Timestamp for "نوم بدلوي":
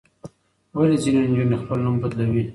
1.85-2.43